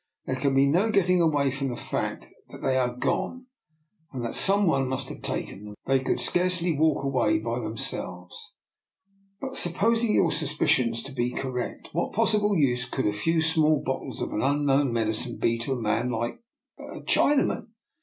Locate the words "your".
10.15-10.31